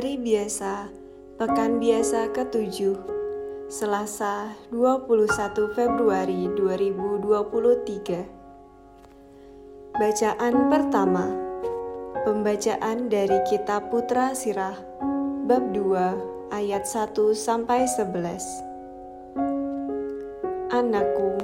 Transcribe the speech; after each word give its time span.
Hari 0.00 0.16
biasa, 0.16 0.88
pekan 1.36 1.76
biasa 1.76 2.32
ke-7, 2.32 2.96
Selasa 3.68 4.48
21 4.72 5.28
Februari 5.76 6.48
2023. 6.56 8.24
Bacaan 10.00 10.72
pertama. 10.72 11.28
Pembacaan 12.24 13.12
dari 13.12 13.44
kitab 13.44 13.92
Putra 13.92 14.32
Sirah 14.32 14.80
bab 15.44 15.68
2 15.68 16.48
ayat 16.48 16.88
1 16.88 17.36
sampai 17.36 17.84
11. 17.84 18.40
Anakku, 20.72 21.36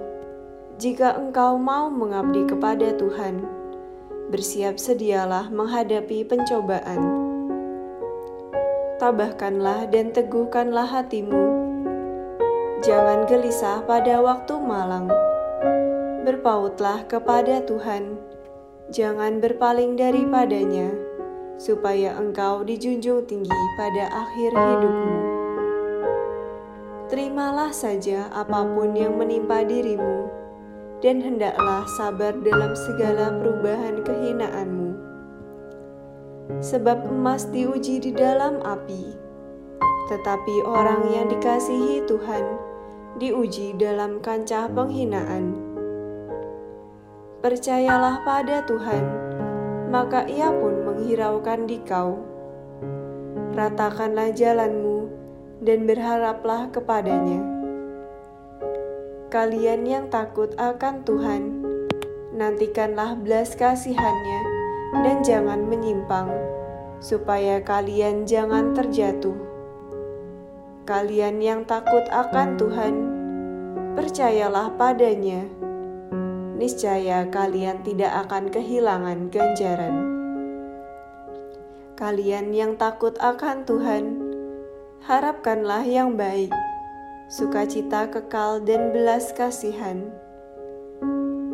jika 0.80 1.12
engkau 1.12 1.60
mau 1.60 1.92
mengabdi 1.92 2.48
kepada 2.48 2.96
Tuhan, 2.96 3.36
bersiap 4.32 4.80
sedialah 4.80 5.52
menghadapi 5.52 6.24
pencobaan 6.24 7.25
tabahkanlah 8.96 9.92
dan 9.92 10.08
teguhkanlah 10.12 10.88
hatimu. 10.88 11.68
Jangan 12.80 13.28
gelisah 13.28 13.84
pada 13.84 14.20
waktu 14.24 14.56
malang. 14.56 15.12
Berpautlah 16.24 17.04
kepada 17.04 17.60
Tuhan, 17.64 18.16
jangan 18.88 19.38
berpaling 19.38 20.00
daripadanya, 20.00 20.90
supaya 21.60 22.16
engkau 22.16 22.64
dijunjung 22.64 23.24
tinggi 23.28 23.62
pada 23.78 24.04
akhir 24.10 24.50
hidupmu. 24.52 25.16
Terimalah 27.06 27.70
saja 27.70 28.26
apa 28.34 28.66
pun 28.66 28.96
yang 28.98 29.14
menimpa 29.14 29.62
dirimu, 29.62 30.26
dan 30.98 31.22
hendaklah 31.22 31.86
sabar 31.94 32.34
dalam 32.42 32.74
segala 32.74 33.30
perubahan 33.38 34.02
kehinaanmu 34.02 34.85
sebab 36.62 37.10
emas 37.10 37.50
diuji 37.50 37.98
di 37.98 38.14
dalam 38.14 38.62
api, 38.62 39.14
tetapi 40.06 40.54
orang 40.62 41.10
yang 41.10 41.26
dikasihi 41.26 42.06
Tuhan 42.06 42.44
diuji 43.18 43.74
dalam 43.74 44.22
kancah 44.22 44.70
penghinaan. 44.70 45.56
Percayalah 47.42 48.22
pada 48.22 48.62
Tuhan, 48.66 49.04
maka 49.90 50.26
Ia 50.26 50.50
pun 50.50 50.74
menghiraukan 50.86 51.66
dikau. 51.66 52.22
Ratakanlah 53.56 54.34
jalanmu 54.36 55.08
dan 55.64 55.88
berharaplah 55.88 56.68
kepadanya. 56.70 57.40
Kalian 59.32 59.82
yang 59.88 60.06
takut 60.06 60.54
akan 60.54 61.02
Tuhan, 61.02 61.42
nantikanlah 62.36 63.18
belas 63.18 63.56
kasihannya 63.58 64.45
dan 64.92 65.24
jangan 65.24 65.66
menyimpang, 65.66 66.30
supaya 67.02 67.58
kalian 67.62 68.28
jangan 68.28 68.74
terjatuh. 68.76 69.34
Kalian 70.86 71.42
yang 71.42 71.66
takut 71.66 72.06
akan 72.14 72.54
Tuhan, 72.54 72.94
percayalah 73.98 74.70
padanya. 74.78 75.42
Niscaya 76.56 77.28
kalian 77.28 77.84
tidak 77.84 78.26
akan 78.26 78.48
kehilangan 78.48 79.28
ganjaran. 79.28 79.96
Kalian 81.96 82.52
yang 82.52 82.78
takut 82.80 83.16
akan 83.20 83.66
Tuhan, 83.66 84.04
harapkanlah 85.04 85.84
yang 85.84 86.14
baik, 86.16 86.52
sukacita 87.28 88.08
kekal 88.08 88.62
dan 88.62 88.94
belas 88.94 89.34
kasihan. 89.34 90.06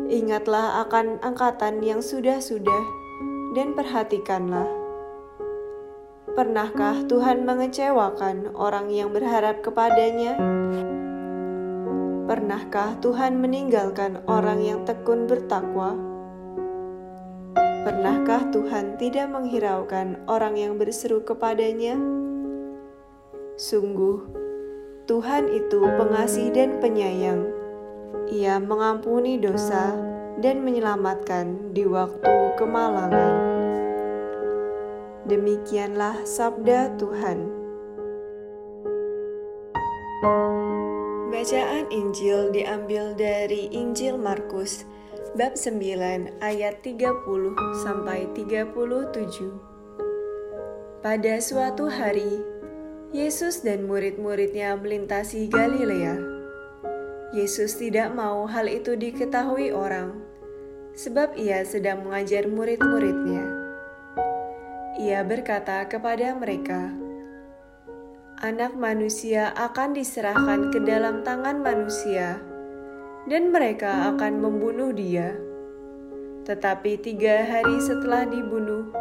Ingatlah 0.07 0.85
akan 0.87 1.17
angkatan 1.25 1.81
yang 1.81 1.99
sudah-sudah 1.99 3.02
dan 3.53 3.77
perhatikanlah. 3.77 4.65
Pernahkah 6.33 7.05
Tuhan 7.05 7.45
mengecewakan 7.45 8.57
orang 8.57 8.89
yang 8.89 9.13
berharap 9.13 9.61
kepadanya? 9.61 10.33
Pernahkah 12.25 12.97
Tuhan 12.97 13.37
meninggalkan 13.37 14.25
orang 14.25 14.65
yang 14.65 14.81
tekun 14.81 15.29
bertakwa? 15.29 15.93
Pernahkah 17.85 18.49
Tuhan 18.49 18.97
tidak 18.97 19.29
menghiraukan 19.29 20.25
orang 20.25 20.57
yang 20.57 20.81
berseru 20.81 21.21
kepadanya? 21.21 21.99
Sungguh, 23.53 24.25
Tuhan 25.05 25.51
itu 25.53 25.83
pengasih 25.83 26.49
dan 26.49 26.81
penyayang. 26.81 27.45
Ia 28.31 28.57
mengampuni 28.57 29.37
dosa 29.37 30.12
dan 30.39 30.65
menyelamatkan 30.65 31.75
di 31.75 31.85
waktu 31.85 32.57
kemalangan. 32.57 33.33
Demikianlah 35.29 36.25
sabda 36.25 36.95
Tuhan. 36.97 37.63
Bacaan 41.33 41.85
Injil 41.91 42.55
diambil 42.55 43.11
dari 43.19 43.67
Injil 43.75 44.15
Markus 44.15 44.87
bab 45.35 45.59
9 45.59 46.39
ayat 46.39 46.79
30 46.85 47.03
sampai 47.83 48.29
37. 48.31 49.51
Pada 51.03 51.33
suatu 51.43 51.91
hari, 51.91 52.39
Yesus 53.11 53.59
dan 53.59 53.91
murid-muridnya 53.91 54.79
melintasi 54.79 55.51
Galilea. 55.51 56.32
Yesus 57.33 57.81
tidak 57.81 58.13
mau 58.13 58.45
hal 58.45 58.69
itu 58.69 58.93
diketahui 58.93 59.73
orang, 59.73 60.21
sebab 60.93 61.33
ia 61.33 61.65
sedang 61.65 62.05
mengajar 62.05 62.45
murid-muridnya. 62.45 63.41
Ia 65.01 65.25
berkata 65.25 65.81
kepada 65.89 66.37
mereka, 66.37 66.93
"Anak 68.37 68.77
manusia 68.77 69.49
akan 69.57 69.97
diserahkan 69.97 70.69
ke 70.69 70.77
dalam 70.85 71.25
tangan 71.25 71.57
manusia, 71.65 72.37
dan 73.25 73.49
mereka 73.49 74.13
akan 74.13 74.37
membunuh 74.37 74.93
Dia. 74.93 75.33
Tetapi 76.45 77.01
tiga 77.01 77.49
hari 77.49 77.81
setelah 77.81 78.29
dibunuh, 78.29 78.93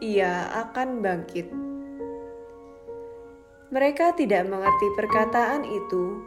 Ia 0.00 0.56
akan 0.64 1.04
bangkit." 1.04 1.52
Mereka 3.68 4.16
tidak 4.16 4.48
mengerti 4.48 4.88
perkataan 4.96 5.68
itu 5.68 6.24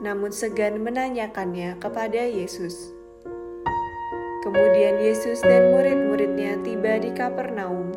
namun 0.00 0.28
segan 0.28 0.80
menanyakannya 0.84 1.80
kepada 1.80 2.20
Yesus. 2.28 2.92
Kemudian 4.44 5.02
Yesus 5.02 5.42
dan 5.42 5.74
murid-muridnya 5.74 6.62
tiba 6.62 7.02
di 7.02 7.10
Kapernaum. 7.10 7.90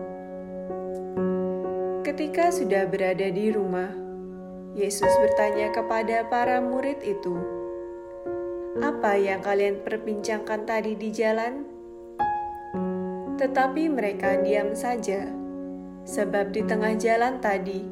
Ketika 2.02 2.50
sudah 2.50 2.90
berada 2.90 3.30
di 3.30 3.54
rumah, 3.54 3.94
Yesus 4.74 5.12
bertanya 5.22 5.70
kepada 5.70 6.26
para 6.26 6.58
murid 6.58 7.06
itu, 7.06 7.38
"Apa 8.81 9.14
yang 9.20 9.46
kalian 9.46 9.86
perbincangkan 9.86 10.66
tadi 10.66 10.98
di 10.98 11.14
jalan?" 11.14 11.68
Tetapi 13.38 13.84
mereka 13.94 14.42
diam 14.42 14.74
saja, 14.74 15.30
sebab 16.10 16.50
di 16.50 16.66
tengah 16.66 16.98
jalan 16.98 17.38
tadi 17.38 17.86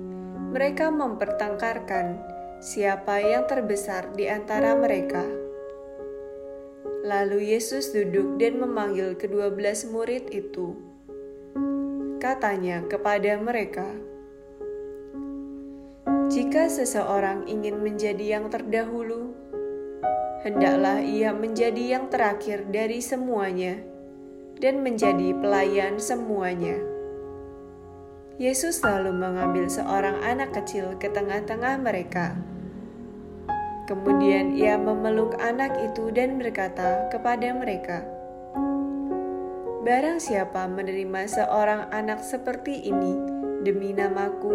mereka 0.50 0.90
mempertengkarkan 0.90 2.37
siapa 2.58 3.22
yang 3.22 3.46
terbesar 3.46 4.18
di 4.18 4.26
antara 4.26 4.74
mereka. 4.74 5.22
Lalu 7.06 7.54
Yesus 7.54 7.94
duduk 7.94 8.42
dan 8.42 8.58
memanggil 8.58 9.14
kedua 9.14 9.54
belas 9.54 9.86
murid 9.86 10.34
itu. 10.34 10.74
Katanya 12.18 12.82
kepada 12.90 13.38
mereka, 13.38 13.86
"Jika 16.34 16.66
seseorang 16.68 17.46
ingin 17.46 17.78
menjadi 17.80 18.42
yang 18.42 18.50
terdahulu, 18.50 19.38
hendaklah 20.42 21.00
ia 21.00 21.32
menjadi 21.38 21.96
yang 21.96 22.10
terakhir 22.10 22.66
dari 22.74 23.00
semuanya 23.06 23.78
dan 24.58 24.82
menjadi 24.82 25.38
pelayan 25.38 26.02
semuanya." 26.02 26.97
Yesus 28.38 28.86
lalu 28.86 29.18
mengambil 29.18 29.66
seorang 29.66 30.22
anak 30.22 30.54
kecil 30.54 30.94
ke 31.02 31.10
tengah-tengah 31.10 31.82
mereka. 31.82 32.38
Kemudian 33.90 34.54
ia 34.54 34.78
memeluk 34.78 35.34
anak 35.42 35.74
itu 35.82 36.14
dan 36.14 36.38
berkata 36.38 37.10
kepada 37.10 37.50
mereka, 37.58 38.06
"Barang 39.82 40.22
siapa 40.22 40.70
menerima 40.70 41.26
seorang 41.26 41.90
anak 41.90 42.22
seperti 42.22 42.86
ini 42.86 43.18
demi 43.66 43.98
namaku, 43.98 44.54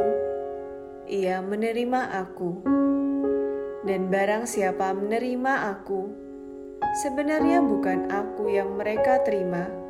ia 1.11 1.43
menerima 1.43 2.23
Aku, 2.23 2.62
dan 3.82 4.06
barang 4.14 4.46
siapa 4.46 4.94
menerima 4.94 5.75
Aku, 5.75 6.06
sebenarnya 7.02 7.58
bukan 7.58 8.14
Aku 8.14 8.46
yang 8.46 8.79
mereka 8.79 9.26
terima." 9.26 9.82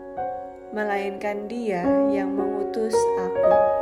melainkan 0.72 1.52
Dia 1.52 1.84
yang 2.08 2.32
mengutus 2.32 2.96
Aku. 3.20 3.81